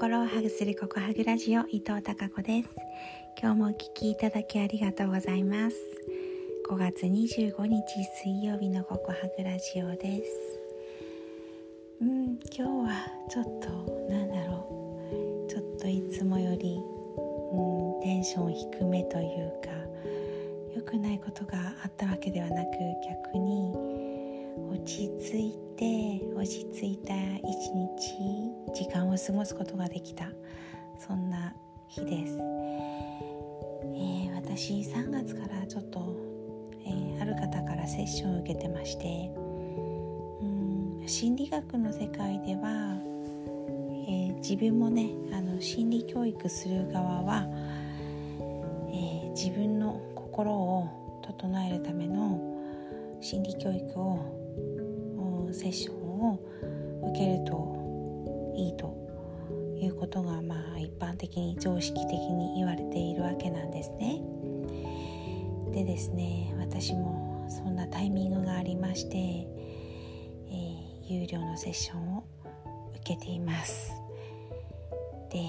[0.00, 2.70] 心をハグするココハグラジオ伊藤孝子です。
[3.38, 5.76] 今日もお聞きいただきありがとうございます。
[6.70, 7.82] 5月25日
[8.22, 10.32] 水曜日のココハグラジオです。
[12.00, 13.68] うん今日はちょっと
[14.10, 15.50] なんだろう。
[15.50, 16.78] ちょっといつもより
[17.52, 19.68] うんテンション低めというか
[20.74, 22.70] 良くないことがあったわけではなく
[23.06, 23.74] 逆に
[24.72, 28.29] 落ち着いて落ち着いた一日
[28.80, 30.24] 時間を過ごすことができた。
[30.98, 31.54] そんな
[31.86, 36.16] 日です、えー、私3月からちょっと、
[36.86, 39.30] えー、ある方からセッションを受けてまして。
[40.40, 42.96] うん心理学の世界では、
[44.08, 47.46] えー、自分もねあの心理教育する側は、
[48.94, 52.40] え自分の心を整えるための
[53.20, 56.40] 心理教育をセッションを
[57.10, 57.79] 受けると
[58.54, 58.96] いいと
[59.80, 64.20] いうことがまあ一般的に常識的に言われているわけなんですね。
[65.72, 72.24] でですね私もそんなタイミングがありまして、えー、有料のセッションを
[72.96, 73.92] 受けています。
[75.30, 75.46] で、え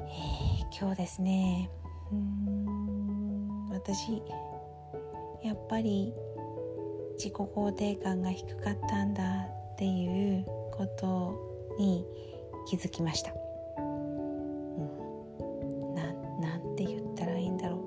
[0.00, 1.70] ー、今日ですね
[2.10, 4.22] うん私
[5.44, 6.14] やっぱり
[7.16, 9.48] 自己肯定感が低かったんだ
[11.78, 12.06] に
[12.66, 13.34] 気づきました、
[13.78, 13.84] うん、
[15.94, 17.82] ななんて言ったらいいんだろう。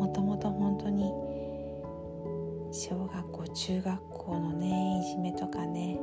[0.00, 1.12] もともと本当に
[2.72, 5.98] 小学校中学校のねいじめとかね。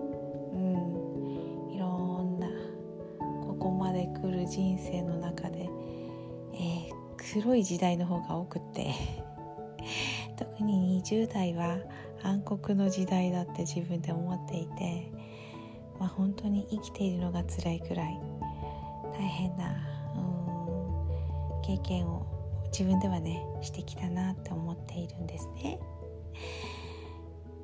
[0.54, 1.74] うん。
[1.74, 2.48] いろんな
[3.42, 5.70] ここまで来る人生の中で、
[6.54, 8.94] えー、黒い時代の方が多くって。
[10.38, 11.80] 特に20代は
[12.22, 15.12] 暗黒の時代だって自分で思っていて。
[16.00, 18.20] まあ、本当に生きているのが辛いくらい
[19.14, 19.76] 大変な
[20.16, 20.20] う
[21.60, 22.26] ん経験を
[22.72, 25.80] 自分ではねしてきたなって思っているんですね。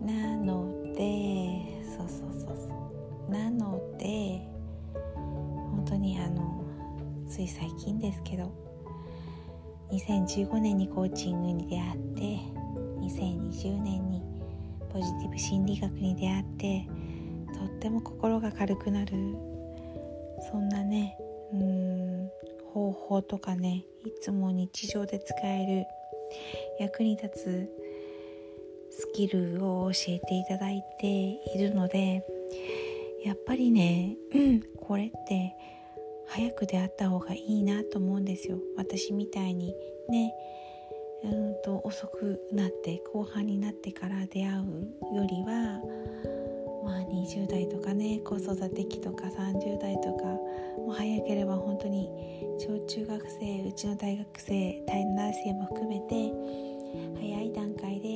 [0.02, 4.41] なのでそうそうそうそうなので
[5.25, 6.63] 本当にあの
[7.28, 8.52] つい最近ですけど
[9.91, 12.24] 2015年にコーチングに出会って
[13.00, 14.22] 2020年に
[14.91, 16.88] ポジティブ心理学に出会って
[17.84, 19.12] っても心が軽くなる。
[20.50, 21.18] そんなね
[21.52, 22.30] うん
[22.74, 25.86] 方法とかねいつも日常で使える
[26.80, 27.70] 役に立つ
[28.90, 32.26] スキルを教えていただいているので
[33.26, 35.54] やっぱりね、うん、これって
[36.28, 38.60] 早く出会った方がいいなと思うんですよ。
[38.78, 39.76] 私みたいに
[40.10, 40.34] ね
[41.24, 45.82] うんと遅くなって後半になってから出会うよりは
[46.84, 50.26] まあ、20代とかね子育て期とか30代とか
[50.78, 52.10] もう早ければ本当に
[52.60, 56.32] 小中学生うちの大学生大学生も含めて
[57.20, 58.10] 早い段階で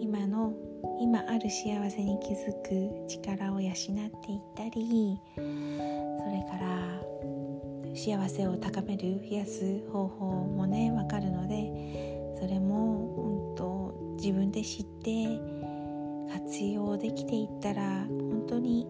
[0.00, 0.52] 今の
[1.00, 4.10] 今ある幸せに気づく力を養っていっ
[4.56, 6.86] たりそれから
[7.94, 15.55] 幸せを高める増やす方法もね分かるのでそれも本当自分で知って
[16.32, 18.86] 活用できていったら本当に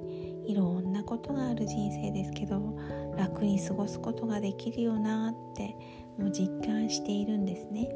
[0.46, 2.76] いろんなことがある人生ですけど
[3.16, 5.74] 楽に過ごすことができるよなって
[6.18, 7.88] もう実感しているんですね。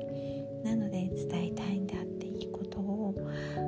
[0.64, 3.14] なので伝えたいんだっていうことを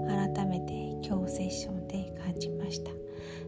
[0.07, 0.73] 改めて
[1.07, 2.91] 今日セッションで感じました。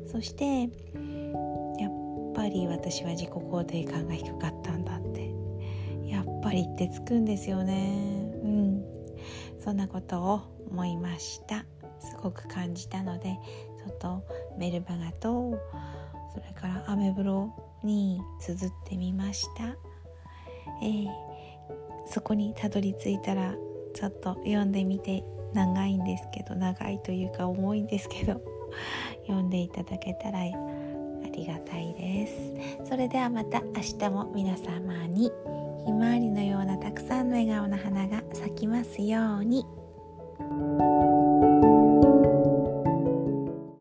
[0.07, 5.35] そしてやっぱり私は自己肯定感が低かったんだって
[6.07, 8.33] やっぱりってつくんですよね。
[8.43, 8.85] うん。
[9.59, 11.65] そんなことを思いました。
[12.05, 13.39] すごく感じたので
[13.79, 14.25] ちょっと
[14.59, 15.59] メルマガと
[16.33, 19.77] それからアメブロに綴ってみました、
[20.83, 21.09] えー、
[22.07, 23.55] そこにたどり着いたら
[23.95, 28.41] ちょっと読んでみて長いんですけど長いというか重いんですけど
[29.27, 30.43] 読んでいただけたらあ
[31.33, 35.31] りがたいですそれではまた明日も皆様に
[35.87, 39.65] ひまわりのようなたくさんの笑顔の花が咲きますように。